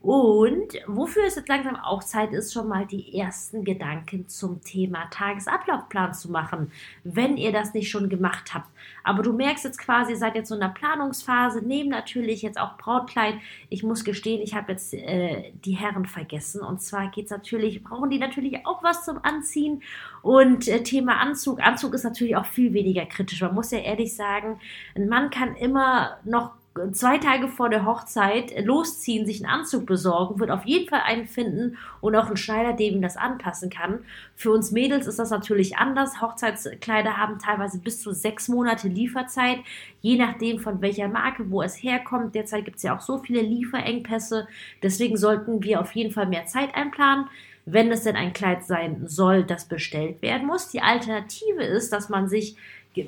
Und 0.00 0.74
wofür 0.86 1.24
es 1.26 1.34
jetzt 1.34 1.48
langsam 1.48 1.74
auch 1.74 2.04
Zeit 2.04 2.32
ist, 2.32 2.52
schon 2.52 2.68
mal 2.68 2.86
die 2.86 3.18
ersten 3.18 3.64
Gedanken 3.64 4.28
zum 4.28 4.62
Thema 4.62 5.06
Tagesablaufplan 5.10 6.14
zu 6.14 6.30
machen, 6.30 6.70
wenn 7.02 7.36
ihr 7.36 7.50
das 7.50 7.74
nicht 7.74 7.90
schon 7.90 8.08
gemacht 8.08 8.54
habt. 8.54 8.68
Aber 9.02 9.24
du 9.24 9.32
merkst 9.32 9.64
jetzt 9.64 9.78
quasi, 9.78 10.12
ihr 10.12 10.18
seid 10.18 10.36
jetzt 10.36 10.50
so 10.50 10.54
in 10.54 10.60
der 10.60 10.68
Planungsphase, 10.68 11.62
neben 11.66 11.88
natürlich 11.88 12.42
jetzt 12.42 12.60
auch 12.60 12.78
Brautkleid. 12.78 13.34
Ich 13.70 13.82
muss 13.82 14.04
gestehen, 14.04 14.40
ich 14.40 14.54
habe 14.54 14.70
jetzt 14.70 14.94
äh, 14.94 15.50
die 15.64 15.72
Herren 15.72 16.06
vergessen. 16.06 16.62
Und 16.62 16.80
zwar 16.80 17.10
geht 17.10 17.24
es 17.24 17.32
natürlich, 17.32 17.82
brauchen 17.82 18.08
die 18.08 18.20
natürlich 18.20 18.64
auch 18.66 18.84
was 18.84 19.04
zum 19.04 19.18
Anziehen. 19.24 19.82
Und 20.22 20.68
äh, 20.68 20.84
Thema 20.84 21.18
Anzug. 21.18 21.60
Anzug 21.60 21.94
ist 21.94 22.04
natürlich 22.04 22.36
auch 22.36 22.46
viel 22.46 22.72
weniger 22.72 23.04
kritisch. 23.04 23.42
Man 23.42 23.54
muss 23.54 23.72
ja 23.72 23.78
ehrlich 23.78 24.14
sagen, 24.14 24.60
ein 24.94 25.08
Mann 25.08 25.30
kann 25.30 25.56
immer 25.56 26.18
noch 26.24 26.52
zwei 26.92 27.18
Tage 27.18 27.48
vor 27.48 27.68
der 27.68 27.84
Hochzeit 27.84 28.52
losziehen, 28.64 29.26
sich 29.26 29.44
einen 29.44 29.52
Anzug 29.52 29.86
besorgen, 29.86 30.40
wird 30.40 30.50
auf 30.50 30.64
jeden 30.64 30.88
Fall 30.88 31.02
einen 31.04 31.26
finden 31.26 31.76
und 32.00 32.16
auch 32.16 32.26
einen 32.26 32.36
Schneider, 32.36 32.72
der 32.72 32.86
ihm 32.86 33.02
das 33.02 33.16
anpassen 33.16 33.70
kann. 33.70 34.00
Für 34.34 34.50
uns 34.50 34.70
Mädels 34.70 35.06
ist 35.06 35.18
das 35.18 35.30
natürlich 35.30 35.76
anders. 35.76 36.20
Hochzeitskleider 36.20 37.16
haben 37.16 37.38
teilweise 37.38 37.78
bis 37.78 38.00
zu 38.00 38.12
sechs 38.12 38.48
Monate 38.48 38.88
Lieferzeit, 38.88 39.58
je 40.00 40.16
nachdem 40.16 40.58
von 40.58 40.80
welcher 40.80 41.08
Marke, 41.08 41.50
wo 41.50 41.62
es 41.62 41.82
herkommt. 41.82 42.34
Derzeit 42.34 42.64
gibt 42.64 42.78
es 42.78 42.82
ja 42.82 42.96
auch 42.96 43.00
so 43.00 43.18
viele 43.18 43.42
Lieferengpässe. 43.42 44.48
Deswegen 44.82 45.16
sollten 45.16 45.62
wir 45.62 45.80
auf 45.80 45.92
jeden 45.92 46.12
Fall 46.12 46.26
mehr 46.26 46.46
Zeit 46.46 46.74
einplanen 46.74 47.28
wenn 47.70 47.92
es 47.92 48.04
denn 48.04 48.16
ein 48.16 48.32
Kleid 48.32 48.64
sein 48.64 49.02
soll, 49.08 49.44
das 49.44 49.66
bestellt 49.66 50.22
werden 50.22 50.46
muss. 50.46 50.70
Die 50.70 50.80
Alternative 50.80 51.62
ist, 51.62 51.92
dass 51.92 52.08
man 52.08 52.26
sich 52.26 52.56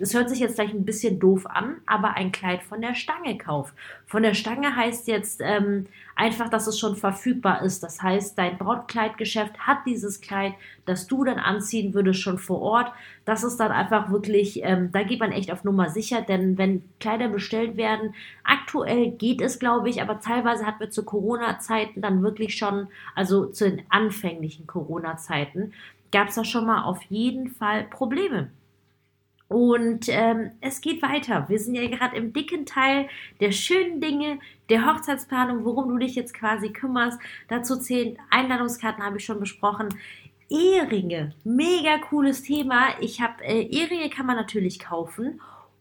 es 0.01 0.15
hört 0.15 0.29
sich 0.29 0.41
jetzt 0.41 0.57
gleich 0.57 0.73
ein 0.73 0.85
bisschen 0.85 1.19
doof 1.19 1.47
an, 1.47 1.77
aber 1.87 2.15
ein 2.15 2.33
Kleid 2.33 2.63
von 2.63 2.81
der 2.81 2.95
Stange 2.95 3.39
kauft. 3.39 3.75
Von 4.07 4.23
der 4.23 4.35
Stange 4.35 4.75
heißt 4.75 5.09
jetzt 5.09 5.41
ähm, 5.43 5.87
einfach, 6.17 6.49
dass 6.51 6.67
es 6.67 6.79
schon 6.79 6.97
verfügbar 6.97 7.63
ist. 7.63 7.83
Das 7.83 8.03
heißt, 8.03 8.37
dein 8.37 8.59
Brautkleidgeschäft 8.59 9.59
hat 9.61 9.79
dieses 9.87 10.21
Kleid, 10.21 10.53
das 10.85 11.07
du 11.07 11.25
dann 11.25 11.39
anziehen 11.39 11.95
würdest, 11.95 12.21
schon 12.21 12.39
vor 12.39 12.61
Ort. 12.61 12.93
Das 13.25 13.45
ist 13.45 13.59
dann 13.59 13.73
einfach 13.73 14.11
wirklich, 14.11 14.63
ähm, 14.63 14.91
da 14.93 15.03
geht 15.03 15.21
man 15.21 15.33
echt 15.33 15.51
auf 15.51 15.65
Nummer 15.65 15.89
sicher, 15.89 16.21
denn 16.23 16.59
wenn 16.59 16.83
Kleider 16.99 17.29
bestellt 17.29 17.77
werden, 17.77 18.15
aktuell 18.45 19.11
geht 19.13 19.41
es, 19.41 19.59
glaube 19.59 19.89
ich, 19.89 20.03
aber 20.03 20.21
teilweise 20.21 20.67
hatten 20.67 20.81
wir 20.81 20.91
zu 20.91 21.05
Corona-Zeiten 21.05 22.03
dann 22.03 22.23
wirklich 22.23 22.57
schon, 22.57 22.89
also 23.15 23.47
zu 23.47 23.71
den 23.71 23.83
anfänglichen 23.89 24.67
Corona-Zeiten, 24.67 25.73
gab 26.13 26.29
es 26.29 26.35
da 26.35 26.45
schon 26.45 26.67
mal 26.67 26.83
auf 26.83 27.03
jeden 27.05 27.49
Fall 27.49 27.85
Probleme. 27.85 28.51
Und 29.51 30.09
ähm, 30.09 30.53
es 30.61 30.81
geht 30.81 31.03
weiter. 31.03 31.47
Wir 31.49 31.59
sind 31.59 31.75
ja 31.75 31.89
gerade 31.89 32.17
im 32.17 32.33
dicken 32.33 32.67
Teil 32.67 33.09
der 33.41 33.51
schönen 33.51 34.01
Dinge, 34.01 34.39
der 34.69 34.87
Hochzeitsplanung, 34.87 35.65
worum 35.65 35.89
du 35.89 35.99
dich 35.99 36.15
jetzt 36.15 36.35
quasi 36.35 36.71
kümmerst. 36.71 37.19
Dazu 37.49 37.77
zählen 37.77 38.17
Einladungskarten, 38.31 39.05
habe 39.05 39.17
ich 39.17 39.25
schon 39.25 39.41
besprochen. 39.41 39.89
Eheringe, 40.49 41.35
mega 41.43 41.99
cooles 41.99 42.45
Thema. 42.45 42.91
Ich 43.01 43.21
habe 43.21 43.43
äh, 43.43 43.63
Eheringe 43.63 44.09
kann 44.09 44.27
man 44.27 44.37
natürlich 44.37 44.79
kaufen 44.79 45.41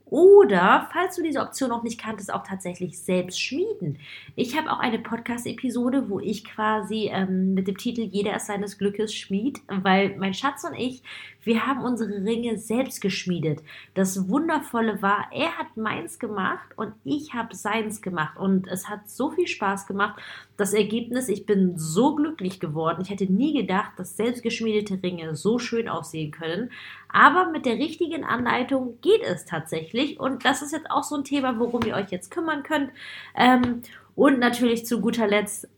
oder, 0.10 0.88
falls 0.92 1.16
du 1.16 1.24
diese 1.24 1.40
Option 1.40 1.70
noch 1.70 1.84
nicht 1.84 2.00
kanntest, 2.00 2.34
auch 2.34 2.44
tatsächlich 2.44 3.00
selbst 3.00 3.40
schmieden. 3.40 4.00
Ich 4.36 4.58
habe 4.58 4.72
auch 4.72 4.80
eine 4.80 5.00
Podcast-Episode, 5.00 6.10
wo 6.10 6.20
ich 6.20 6.44
quasi 6.44 7.10
ähm, 7.14 7.54
mit 7.54 7.68
dem 7.68 7.78
Titel 7.78 8.02
Jeder 8.02 8.36
ist 8.36 8.48
seines 8.48 8.78
Glückes 8.78 9.14
schmied, 9.14 9.60
weil 9.68 10.18
mein 10.18 10.34
Schatz 10.34 10.64
und 10.64 10.76
ich, 10.76 11.04
wir 11.44 11.66
haben 11.66 11.84
unsere 11.84 12.24
Ringe 12.26 12.58
selbst 12.58 13.02
geschmiedet. 13.02 13.62
Das 13.94 14.28
Wundervolle 14.30 15.02
war, 15.02 15.28
er 15.32 15.58
hat 15.58 15.78
meins 15.78 16.20
gemacht 16.20 16.70
und 16.76 16.94
ich 17.04 17.34
habe 17.34 17.56
seins 17.56 18.02
gemacht. 18.02 18.38
Und 18.38 18.68
es 18.68 18.90
hat 18.90 19.10
so 19.10 19.32
viel 19.32 19.48
Spaß 19.48 19.88
gemacht. 19.88 20.22
Das 20.60 20.74
Ergebnis, 20.74 21.30
ich 21.30 21.46
bin 21.46 21.78
so 21.78 22.16
glücklich 22.16 22.60
geworden. 22.60 23.02
Ich 23.02 23.10
hätte 23.10 23.32
nie 23.32 23.54
gedacht, 23.54 23.94
dass 23.96 24.18
selbstgeschmiedete 24.18 25.02
Ringe 25.02 25.38
so 25.38 25.58
schön 25.58 25.88
aussehen 25.88 26.32
können. 26.32 26.70
Aber 27.08 27.50
mit 27.50 27.66
der 27.66 27.76
richtigen 27.76 28.26
Anleitung 28.26 29.00
geht 29.00 29.24
es 29.24 29.46
tatsächlich. 29.46 30.20
Und 30.20 30.44
das 30.44 30.62
ist 30.62 30.74
jetzt 30.74 30.92
auch 30.92 31.04
so 31.04 31.16
ein 31.16 31.24
Thema, 31.24 31.58
worum 31.60 31.84
ihr 31.84 31.96
euch 31.96 32.12
jetzt 32.12 32.30
kümmern 32.30 32.64
könnt. 32.64 32.92
Ähm, 33.38 33.84
und 34.16 34.40
natürlich 34.40 34.86
zu 34.86 35.00
guter 35.00 35.28
Letzt 35.28 35.70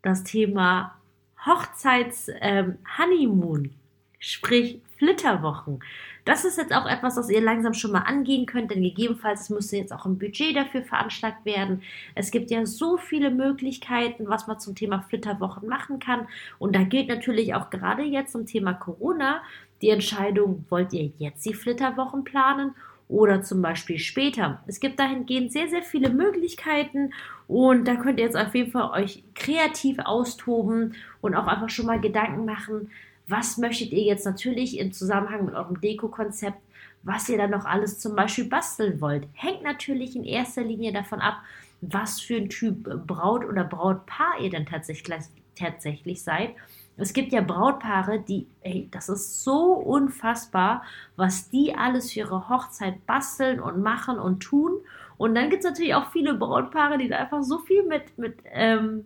das 0.00 0.24
Thema 0.24 0.98
Hochzeits-Honeymoon. 1.44 3.64
Ähm, 3.66 3.74
sprich 4.18 4.80
Flitterwochen. 4.96 5.80
Das 6.24 6.44
ist 6.44 6.56
jetzt 6.56 6.72
auch 6.72 6.86
etwas, 6.86 7.16
was 7.16 7.28
ihr 7.30 7.40
langsam 7.40 7.74
schon 7.74 7.90
mal 7.90 8.02
angehen 8.02 8.46
könnt, 8.46 8.70
denn 8.70 8.82
gegebenenfalls 8.82 9.50
müsste 9.50 9.76
jetzt 9.76 9.92
auch 9.92 10.06
ein 10.06 10.18
Budget 10.18 10.54
dafür 10.54 10.82
veranschlagt 10.82 11.44
werden. 11.44 11.82
Es 12.14 12.30
gibt 12.30 12.52
ja 12.52 12.64
so 12.64 12.96
viele 12.96 13.30
Möglichkeiten, 13.30 14.28
was 14.28 14.46
man 14.46 14.60
zum 14.60 14.76
Thema 14.76 15.02
Flitterwochen 15.02 15.68
machen 15.68 15.98
kann. 15.98 16.28
Und 16.60 16.76
da 16.76 16.84
gilt 16.84 17.08
natürlich 17.08 17.54
auch 17.54 17.70
gerade 17.70 18.02
jetzt 18.02 18.32
zum 18.32 18.46
Thema 18.46 18.72
Corona 18.72 19.42
die 19.80 19.90
Entscheidung, 19.90 20.64
wollt 20.68 20.92
ihr 20.92 21.10
jetzt 21.18 21.44
die 21.44 21.54
Flitterwochen 21.54 22.22
planen 22.22 22.76
oder 23.08 23.42
zum 23.42 23.60
Beispiel 23.60 23.98
später. 23.98 24.62
Es 24.66 24.78
gibt 24.78 25.00
dahingehend 25.00 25.52
sehr, 25.52 25.68
sehr 25.68 25.82
viele 25.82 26.08
Möglichkeiten 26.08 27.12
und 27.48 27.86
da 27.86 27.96
könnt 27.96 28.20
ihr 28.20 28.24
jetzt 28.24 28.36
auf 28.36 28.54
jeden 28.54 28.70
Fall 28.70 28.90
euch 29.02 29.24
kreativ 29.34 29.98
austoben 29.98 30.94
und 31.20 31.34
auch 31.34 31.48
einfach 31.48 31.68
schon 31.68 31.86
mal 31.86 32.00
Gedanken 32.00 32.44
machen, 32.44 32.90
was 33.26 33.58
möchtet 33.58 33.92
ihr 33.92 34.02
jetzt 34.02 34.26
natürlich 34.26 34.78
im 34.78 34.92
Zusammenhang 34.92 35.46
mit 35.46 35.54
eurem 35.54 35.80
Deko-Konzept, 35.80 36.58
was 37.02 37.28
ihr 37.28 37.38
dann 37.38 37.50
noch 37.50 37.64
alles 37.64 37.98
zum 37.98 38.14
Beispiel 38.14 38.44
basteln 38.44 39.00
wollt. 39.00 39.26
Hängt 39.32 39.62
natürlich 39.62 40.16
in 40.16 40.24
erster 40.24 40.62
Linie 40.62 40.92
davon 40.92 41.20
ab, 41.20 41.36
was 41.80 42.20
für 42.20 42.36
ein 42.36 42.48
Typ 42.48 43.06
Braut 43.06 43.44
oder 43.44 43.64
Brautpaar 43.64 44.40
ihr 44.40 44.50
dann 44.50 44.66
tatsächlich, 44.66 45.24
tatsächlich 45.56 46.22
seid. 46.22 46.50
Es 46.96 47.12
gibt 47.12 47.32
ja 47.32 47.40
Brautpaare, 47.40 48.20
die, 48.20 48.46
ey, 48.60 48.88
das 48.90 49.08
ist 49.08 49.42
so 49.42 49.72
unfassbar, 49.72 50.84
was 51.16 51.48
die 51.48 51.74
alles 51.74 52.12
für 52.12 52.20
ihre 52.20 52.48
Hochzeit 52.48 53.04
basteln 53.06 53.60
und 53.60 53.82
machen 53.82 54.18
und 54.18 54.40
tun. 54.40 54.72
Und 55.16 55.34
dann 55.34 55.50
gibt 55.50 55.64
es 55.64 55.70
natürlich 55.70 55.94
auch 55.94 56.10
viele 56.10 56.34
Brautpaare, 56.34 56.98
die 56.98 57.08
da 57.08 57.16
einfach 57.16 57.42
so 57.42 57.58
viel 57.58 57.84
mit, 57.84 58.16
mit 58.18 58.38
ähm, 58.44 59.04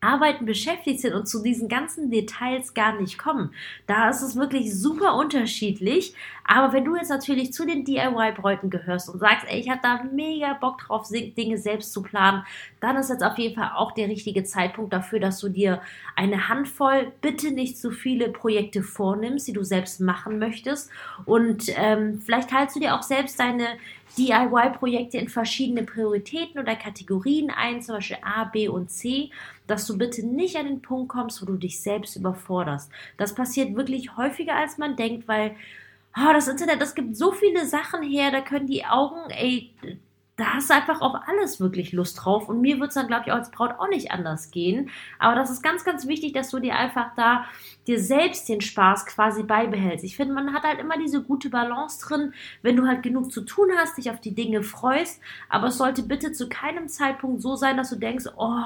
Arbeiten 0.00 0.46
beschäftigt 0.46 1.00
sind 1.00 1.14
und 1.14 1.28
zu 1.28 1.42
diesen 1.42 1.68
ganzen 1.68 2.10
Details 2.10 2.72
gar 2.74 3.00
nicht 3.00 3.18
kommen. 3.18 3.52
Da 3.86 4.08
ist 4.08 4.22
es 4.22 4.36
wirklich 4.36 4.74
super 4.74 5.16
unterschiedlich. 5.16 6.14
Aber 6.44 6.72
wenn 6.72 6.84
du 6.84 6.96
jetzt 6.96 7.10
natürlich 7.10 7.52
zu 7.52 7.66
den 7.66 7.84
DIY-Bräuten 7.84 8.70
gehörst 8.70 9.10
und 9.10 9.18
sagst, 9.18 9.44
ey, 9.48 9.60
ich 9.60 9.68
habe 9.68 9.80
da 9.82 10.02
mega 10.12 10.54
Bock 10.54 10.78
drauf, 10.78 11.08
Dinge 11.10 11.58
selbst 11.58 11.92
zu 11.92 12.02
planen, 12.02 12.42
dann 12.80 12.96
ist 12.96 13.10
jetzt 13.10 13.22
auf 13.22 13.36
jeden 13.36 13.54
Fall 13.54 13.72
auch 13.74 13.92
der 13.92 14.08
richtige 14.08 14.44
Zeitpunkt 14.44 14.92
dafür, 14.92 15.20
dass 15.20 15.40
du 15.40 15.50
dir 15.50 15.82
eine 16.16 16.48
Handvoll, 16.48 17.12
bitte 17.20 17.50
nicht 17.50 17.76
zu 17.76 17.90
viele 17.90 18.30
Projekte 18.30 18.82
vornimmst, 18.82 19.46
die 19.46 19.52
du 19.52 19.62
selbst 19.62 20.00
machen 20.00 20.38
möchtest. 20.38 20.90
Und 21.26 21.64
ähm, 21.76 22.22
vielleicht 22.24 22.50
teilst 22.50 22.76
du 22.76 22.80
dir 22.80 22.94
auch 22.94 23.02
selbst 23.02 23.38
deine 23.38 23.66
DIY-Projekte 24.16 25.18
in 25.18 25.28
verschiedene 25.28 25.82
Prioritäten 25.82 26.60
oder 26.60 26.76
Kategorien 26.76 27.50
ein, 27.50 27.82
zum 27.82 27.96
Beispiel 27.96 28.18
A, 28.22 28.44
B 28.44 28.68
und 28.68 28.90
C, 28.90 29.30
dass 29.66 29.86
du 29.86 29.98
bitte 29.98 30.26
nicht 30.26 30.56
an 30.56 30.66
den 30.66 30.82
Punkt 30.82 31.08
kommst, 31.08 31.42
wo 31.42 31.46
du 31.46 31.56
dich 31.56 31.80
selbst 31.80 32.16
überforderst. 32.16 32.90
Das 33.16 33.34
passiert 33.34 33.76
wirklich 33.76 34.16
häufiger, 34.16 34.54
als 34.54 34.78
man 34.78 34.96
denkt, 34.96 35.28
weil 35.28 35.54
oh, 36.16 36.32
das 36.32 36.48
Internet, 36.48 36.80
das 36.80 36.94
gibt 36.94 37.16
so 37.16 37.32
viele 37.32 37.66
Sachen 37.66 38.02
her, 38.02 38.30
da 38.30 38.40
können 38.40 38.66
die 38.66 38.84
Augen, 38.84 39.30
ey, 39.30 39.70
da 40.36 40.54
hast 40.54 40.70
du 40.70 40.74
einfach 40.74 41.00
auf 41.00 41.14
alles 41.26 41.58
wirklich 41.58 41.92
Lust 41.92 42.24
drauf. 42.24 42.48
Und 42.48 42.60
mir 42.60 42.78
wird 42.78 42.90
es 42.90 42.94
dann, 42.94 43.08
glaube 43.08 43.24
ich, 43.26 43.32
als 43.32 43.50
Braut 43.50 43.72
auch 43.78 43.88
nicht 43.88 44.12
anders 44.12 44.52
gehen. 44.52 44.88
Aber 45.18 45.34
das 45.34 45.50
ist 45.50 45.62
ganz, 45.62 45.84
ganz 45.84 46.06
wichtig, 46.06 46.32
dass 46.32 46.50
du 46.50 46.60
dir 46.60 46.76
einfach 46.76 47.10
da 47.16 47.44
dir 47.88 48.00
selbst 48.00 48.48
den 48.48 48.60
Spaß 48.60 49.06
quasi 49.06 49.42
beibehältst. 49.42 50.04
Ich 50.04 50.16
finde, 50.16 50.34
man 50.34 50.52
hat 50.52 50.62
halt 50.62 50.78
immer 50.78 50.98
diese 50.98 51.22
gute 51.22 51.50
Balance 51.50 52.06
drin, 52.06 52.34
wenn 52.62 52.76
du 52.76 52.86
halt 52.86 53.02
genug 53.02 53.32
zu 53.32 53.40
tun 53.40 53.70
hast, 53.76 53.96
dich 53.96 54.10
auf 54.10 54.20
die 54.20 54.34
Dinge 54.34 54.62
freust. 54.62 55.20
Aber 55.48 55.68
es 55.68 55.78
sollte 55.78 56.02
bitte 56.02 56.32
zu 56.32 56.48
keinem 56.48 56.88
Zeitpunkt 56.88 57.42
so 57.42 57.56
sein, 57.56 57.76
dass 57.76 57.90
du 57.90 57.96
denkst, 57.96 58.26
oh, 58.36 58.62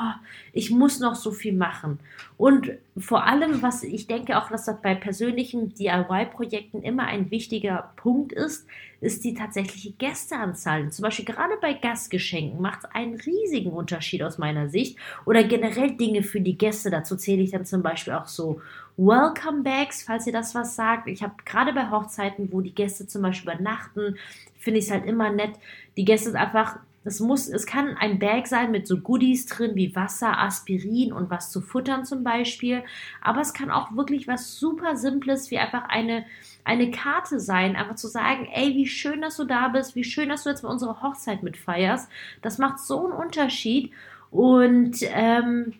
ich 0.53 0.71
muss 0.71 1.01
noch 1.01 1.15
so 1.15 1.31
viel 1.31 1.55
machen. 1.55 2.01
Und 2.37 2.73
vor 2.99 3.25
allem, 3.25 3.63
was 3.63 3.83
ich 3.85 4.09
denke 4.09 4.37
auch, 4.37 4.51
dass 4.51 4.65
das 4.65 4.83
bei 4.83 4.95
persönlichen 4.95 5.73
DIY-Projekten 5.75 6.83
immer 6.83 7.05
ein 7.05 7.31
wichtiger 7.31 7.93
Punkt 7.97 8.33
ist, 8.33 8.67
ist 9.01 9.25
die 9.25 9.35
tatsächliche 9.35 9.93
Gästeanzahl. 9.93 10.91
Zum 10.91 11.03
Beispiel 11.03 11.25
gerade 11.25 11.55
bei 11.61 11.75
Gastgeschenken 11.75 12.61
macht 12.61 12.81
es 12.85 12.91
einen 12.93 13.15
riesigen 13.15 13.73
Unterschied 13.73 14.23
aus 14.23 14.39
meiner 14.39 14.69
Sicht. 14.69 14.97
Oder 15.25 15.43
generell 15.43 15.97
Dinge 15.97 16.23
für 16.23 16.41
die 16.41 16.57
Gäste. 16.57 16.89
Dazu 16.91 17.17
zähle 17.17 17.43
ich 17.43 17.51
dann 17.51 17.67
zum 17.67 17.83
Beispiel 17.83 18.13
auch 18.13 18.29
so 18.29 18.61
Welcome 18.97 19.63
Bags, 19.63 20.03
falls 20.03 20.27
ihr 20.27 20.33
das 20.33 20.55
was 20.55 20.77
sagt. 20.77 21.09
Ich 21.09 21.23
habe 21.23 21.35
gerade 21.45 21.73
bei 21.73 21.91
Hochzeiten, 21.91 22.53
wo 22.53 22.61
die 22.61 22.75
Gäste 22.75 23.07
zum 23.07 23.23
Beispiel 23.23 23.53
übernachten, 23.53 24.17
finde 24.59 24.79
ich 24.79 24.87
es 24.87 24.91
halt 24.91 25.07
immer 25.07 25.31
nett. 25.31 25.53
Die 25.97 26.05
Gäste 26.05 26.39
einfach 26.39 26.79
es 27.05 27.21
muss, 27.21 27.49
es 27.49 27.67
kann 27.67 27.97
ein 27.97 28.19
Bag 28.19 28.47
sein 28.47 28.71
mit 28.71 28.87
so 28.87 28.99
Goodies 28.99 29.47
drin 29.47 29.73
wie 29.75 29.95
Wasser, 29.97 30.39
Aspirin 30.39 31.13
und 31.13 31.31
was 31.31 31.51
zu 31.51 31.61
futtern 31.61 32.05
zum 32.05 32.23
Beispiel. 32.23 32.85
Aber 33.21 33.41
es 33.41 33.53
kann 33.53 33.71
auch 33.71 33.97
wirklich 33.97 34.29
was 34.29 34.59
super 34.59 34.97
Simples 34.97 35.51
wie 35.51 35.59
einfach 35.59 35.89
eine, 35.89 36.25
eine 36.65 36.91
Karte 36.93 37.41
sein. 37.41 37.75
Einfach 37.75 37.97
zu 37.97 38.07
sagen, 38.07 38.49
ey, 38.53 38.75
wie 38.75 38.87
schön, 38.87 39.21
dass 39.21 39.37
du 39.37 39.45
da 39.45 39.69
bist, 39.69 39.97
wie 39.97 40.05
schön, 40.05 40.29
dass 40.29 40.45
du 40.45 40.51
jetzt 40.51 40.63
mal 40.63 40.71
unsere 40.71 41.03
Hochzeit 41.03 41.43
mitfeierst. 41.43 42.09
Das 42.41 42.59
macht 42.59 42.79
so 42.79 43.05
einen 43.05 43.15
Unterschied. 43.15 43.91
Und 44.31 44.99
ähm, 45.03 45.75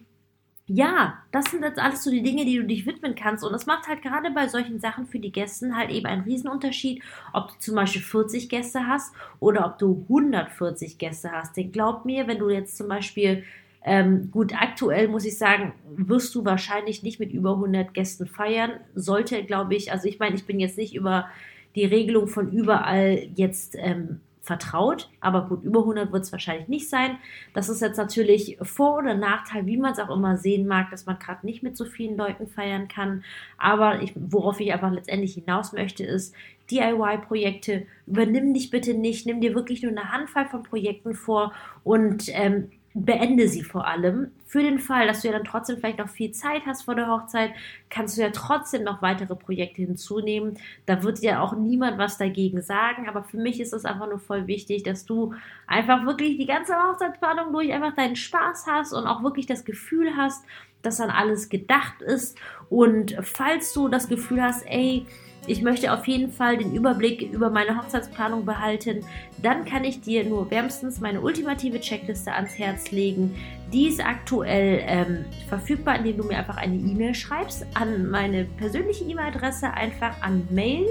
ja, 0.75 1.19
das 1.33 1.51
sind 1.51 1.63
jetzt 1.63 1.79
alles 1.79 2.03
so 2.03 2.11
die 2.11 2.23
Dinge, 2.23 2.47
die 2.47 2.57
du 2.57 2.65
dich 2.65 2.87
widmen 2.87 3.15
kannst. 3.15 3.45
Und 3.45 3.53
es 3.53 3.67
macht 3.67 3.89
halt 3.89 4.01
gerade 4.01 4.31
bei 4.31 4.49
solchen 4.49 4.81
Sachen 4.81 5.07
für 5.07 5.19
die 5.19 5.33
Gäste 5.33 5.77
halt 5.77 5.91
eben 5.91 6.07
einen 6.07 6.23
Riesenunterschied, 6.23 7.03
ob 7.35 7.49
du 7.49 7.59
zum 7.59 7.75
Beispiel 7.75 8.01
40 8.01 8.49
Gäste 8.49 8.87
hast 8.87 9.15
oder 9.39 9.67
ob 9.67 9.79
du 9.79 10.07
140 10.09 10.97
Gäste 10.97 11.31
hast. 11.31 11.57
Denn 11.57 11.73
glaub 11.73 12.07
mir, 12.07 12.27
wenn 12.27 12.39
du 12.39 12.49
jetzt 12.49 12.79
zum 12.79 12.89
Beispiel, 12.89 13.45
ähm, 13.85 14.31
gut, 14.31 14.55
aktuell 14.55 15.09
muss 15.09 15.27
ich 15.27 15.37
sagen, 15.37 15.75
wirst 15.95 16.35
du 16.35 16.45
wahrscheinlich 16.45 17.03
nicht 17.03 17.21
mit 17.21 17.33
über 17.33 17.53
100 17.53 17.93
Gästen 17.93 18.27
feiern. 18.27 18.73
Sollte, 18.95 19.45
glaube 19.45 19.75
ich, 19.75 19.93
also 19.93 20.09
ich 20.09 20.19
meine, 20.19 20.37
ich 20.37 20.47
bin 20.47 20.59
jetzt 20.59 20.79
nicht 20.79 20.95
über 20.95 21.29
die 21.75 21.85
Regelung 21.85 22.29
von 22.29 22.51
überall 22.51 23.29
jetzt 23.35 23.75
ähm, 23.79 24.21
vertraut. 24.43 25.09
Aber 25.21 25.49
gut, 25.49 25.63
über 25.63 25.81
100 25.81 26.13
wird 26.13 26.25
es 26.25 26.33
wahrscheinlich 26.33 26.69
nicht 26.69 26.91
sein. 26.91 27.17
Das 27.55 27.69
ist 27.69 27.81
jetzt 27.81 27.97
natürlich 27.97 28.59
Vor- 28.61 28.99
oder 28.99 29.15
Nachteil, 29.15 29.67
wie 29.67 29.77
man 29.77 29.93
es 29.93 30.01
auch 30.01 30.11
immer 30.11 30.37
sehen 30.37 30.67
mag, 30.67 30.91
dass 30.91 31.07
man 31.07 31.19
gerade 31.19 31.47
nicht 31.47 31.63
mit 31.63 31.77
so 31.77 31.85
vielen 31.85 32.17
Leuten 32.17 32.49
feiern 32.49 32.89
kann. 32.89 33.25
Aber 33.57 34.03
ich, 34.03 34.13
worauf 34.17 34.61
ich 34.61 34.73
einfach 34.73 34.91
letztendlich 34.91 35.35
hinaus 35.35 35.73
möchte, 35.73 36.05
ist, 36.05 36.35
DIY-Projekte, 36.71 37.87
übernimm 38.07 38.53
dich 38.53 38.71
bitte 38.71 38.95
nicht, 38.95 39.27
nimm 39.27 39.41
dir 39.41 39.55
wirklich 39.55 39.83
nur 39.83 39.93
eine 39.93 40.13
Handvoll 40.13 40.47
von 40.47 40.63
Projekten 40.63 41.15
vor 41.15 41.53
und 41.85 42.25
ähm, 42.29 42.71
beende 42.95 43.49
sie 43.49 43.63
vor 43.63 43.87
allem. 43.87 44.33
Für 44.47 44.63
den 44.63 44.79
Fall, 44.79 45.07
dass 45.07 45.23
du 45.23 45.29
ja 45.29 45.33
dann 45.33 45.45
trotzdem 45.45 45.79
vielleicht 45.79 45.99
noch 45.99 46.11
viel 46.11 46.33
Zeit 46.33 46.63
hast 46.67 46.83
vor 46.83 46.95
der 46.95 47.09
Hochzeit, 47.09 47.53
kannst 47.89 48.17
du 48.17 48.23
ja 48.23 48.31
trotzdem 48.31 48.85
noch 48.85 49.01
weitere 49.01 49.35
Projekte 49.35 49.83
hinzunehmen. 49.83 50.59
Da 50.85 51.03
wird 51.03 51.21
ja 51.21 51.41
auch 51.41 51.55
niemand 51.55 51.97
was 51.99 52.19
dagegen 52.19 52.61
sagen. 52.61 53.09
Aber 53.09 53.25
für 53.25 53.39
mich 53.39 53.61
ist 53.61 53.73
es 53.73 53.87
einfach 53.87 54.09
nur 54.09 54.19
voll 54.19 54.47
wichtig, 54.47 54.83
dass 54.83 55.07
du 55.07 55.35
einfach 55.67 56.05
wirklich 56.05 56.37
die 56.37 56.47
ganze 56.47 56.75
Hochzeitsplanung 56.75 57.53
durch 57.53 57.73
einfach 57.73 57.95
deinen 57.95 58.17
Spaß 58.17 58.67
hast 58.67 58.93
und 58.93 59.07
auch 59.07 59.23
wirklich 59.23 59.47
das 59.47 59.65
Gefühl 59.65 60.17
hast, 60.17 60.45
dass 60.83 60.99
dann 60.99 61.11
alles 61.11 61.49
gedacht 61.49 62.03
ist. 62.03 62.37
Und 62.69 63.17
falls 63.23 63.73
du 63.73 63.89
das 63.89 64.09
Gefühl 64.09 64.43
hast, 64.43 64.65
ey, 64.67 65.07
ich 65.47 65.63
möchte 65.63 65.93
auf 65.93 66.07
jeden 66.07 66.31
Fall 66.31 66.57
den 66.57 66.73
Überblick 66.73 67.23
über 67.33 67.51
meine 67.51 67.77
Hochzeitsplanung 67.77 68.45
behalten, 68.45 69.05
dann 69.43 69.65
kann 69.65 69.83
ich 69.83 70.01
dir 70.01 70.25
nur 70.25 70.49
wärmstens 70.53 71.01
meine 71.01 71.21
ultimative 71.21 71.81
Checkliste 71.81 72.33
ans 72.33 72.57
Herz 72.59 72.93
legen. 72.93 73.35
Die 73.73 73.89
ist 73.89 74.05
aktuell 74.05 74.83
ähm, 74.87 75.25
verfügbar, 75.49 75.97
indem 75.97 76.19
du 76.19 76.25
mir 76.25 76.39
einfach 76.39 76.59
eine 76.59 76.77
E-Mail 76.77 77.15
schreibst 77.15 77.67
an 77.75 78.09
meine 78.09 78.45
persönliche 78.45 79.03
E-Mail-Adresse, 79.05 79.73
einfach 79.73 80.23
an 80.23 80.47
mail 80.51 80.87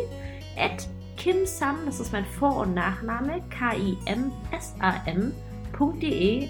at 0.58 0.86
kimsam, 1.16 1.78
das 1.86 2.02
ist 2.02 2.12
mein 2.12 2.26
Vor- 2.26 2.58
und 2.58 2.74
Nachname, 2.74 3.42
K-I-M-S-A-M.de, 3.52 4.10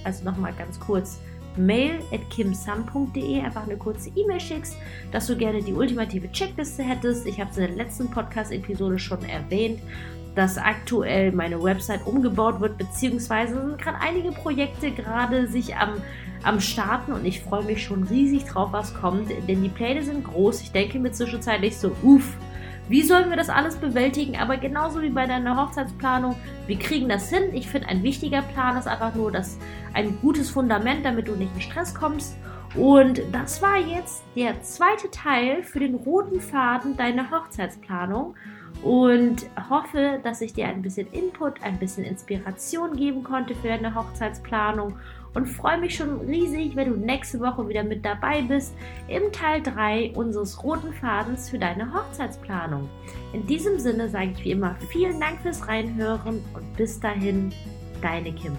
also 0.03 0.23
nochmal 0.23 0.53
ganz 0.57 0.79
kurz 0.79 1.19
mail 1.57 1.99
at 2.11 2.29
kimsam.de 2.29 3.41
einfach 3.41 3.63
eine 3.63 3.77
kurze 3.77 4.09
E-Mail 4.15 4.39
schickst, 4.39 4.77
dass 5.11 5.27
du 5.27 5.35
gerne 5.35 5.61
die 5.61 5.73
ultimative 5.73 6.31
Checkliste 6.31 6.83
hättest. 6.83 7.25
Ich 7.25 7.39
habe 7.39 7.49
es 7.51 7.57
in 7.57 7.67
der 7.67 7.75
letzten 7.75 8.09
Podcast-Episode 8.09 8.99
schon 8.99 9.23
erwähnt, 9.23 9.79
dass 10.35 10.57
aktuell 10.57 11.31
meine 11.31 11.61
Website 11.61 12.05
umgebaut 12.05 12.59
wird, 12.59 12.77
beziehungsweise 12.77 13.61
sind 13.61 13.77
gerade 13.77 13.99
einige 13.99 14.31
Projekte 14.31 14.91
gerade 14.91 15.47
sich 15.47 15.75
am, 15.75 15.95
am 16.43 16.59
Starten 16.59 17.11
und 17.11 17.25
ich 17.25 17.41
freue 17.41 17.63
mich 17.63 17.83
schon 17.83 18.03
riesig 18.03 18.45
drauf, 18.45 18.69
was 18.71 18.93
kommt, 18.93 19.29
denn 19.29 19.61
die 19.61 19.69
Pläne 19.69 20.03
sind 20.03 20.23
groß. 20.23 20.61
Ich 20.61 20.71
denke 20.71 20.99
mir 20.99 21.11
zwischenzeitlich 21.11 21.77
so, 21.77 21.95
uff, 22.01 22.37
wie 22.91 23.03
sollen 23.03 23.29
wir 23.29 23.37
das 23.37 23.49
alles 23.49 23.77
bewältigen? 23.77 24.35
Aber 24.35 24.57
genauso 24.57 25.01
wie 25.01 25.09
bei 25.09 25.25
deiner 25.25 25.55
Hochzeitsplanung, 25.55 26.35
wir 26.67 26.77
kriegen 26.77 27.07
das 27.07 27.29
hin. 27.29 27.53
Ich 27.53 27.69
finde, 27.69 27.87
ein 27.87 28.03
wichtiger 28.03 28.41
Plan 28.41 28.75
ist 28.75 28.85
einfach 28.85 29.15
nur 29.15 29.31
das, 29.31 29.57
ein 29.93 30.19
gutes 30.19 30.49
Fundament, 30.49 31.05
damit 31.05 31.29
du 31.29 31.35
nicht 31.35 31.55
in 31.55 31.61
Stress 31.61 31.95
kommst. 31.95 32.35
Und 32.75 33.21
das 33.31 33.61
war 33.61 33.77
jetzt 33.77 34.23
der 34.35 34.61
zweite 34.61 35.09
Teil 35.09 35.63
für 35.63 35.79
den 35.79 35.95
roten 35.95 36.41
Faden 36.41 36.97
deiner 36.97 37.31
Hochzeitsplanung 37.31 38.35
und 38.83 39.45
hoffe, 39.69 40.19
dass 40.23 40.41
ich 40.41 40.53
dir 40.53 40.67
ein 40.67 40.81
bisschen 40.81 41.07
Input, 41.13 41.63
ein 41.63 41.79
bisschen 41.79 42.03
Inspiration 42.03 42.97
geben 42.97 43.23
konnte 43.23 43.55
für 43.55 43.69
deine 43.69 43.95
Hochzeitsplanung 43.95 44.97
und 45.33 45.47
freue 45.47 45.79
mich 45.79 45.95
schon 45.95 46.21
riesig, 46.21 46.75
wenn 46.75 46.89
du 46.89 46.97
nächste 46.97 47.39
Woche 47.39 47.67
wieder 47.67 47.83
mit 47.83 48.03
dabei 48.03 48.41
bist 48.41 48.73
im 49.07 49.31
Teil 49.31 49.61
3 49.61 50.11
unseres 50.15 50.63
roten 50.63 50.93
Fadens 50.93 51.49
für 51.49 51.59
deine 51.59 51.93
Hochzeitsplanung. 51.93 52.89
In 53.33 53.45
diesem 53.47 53.79
Sinne 53.79 54.09
sage 54.09 54.31
ich 54.35 54.45
wie 54.45 54.51
immer 54.51 54.75
vielen 54.89 55.19
Dank 55.19 55.41
fürs 55.41 55.67
Reinhören 55.67 56.43
und 56.53 56.77
bis 56.77 56.99
dahin, 56.99 57.53
deine 58.01 58.33
Kim. 58.33 58.57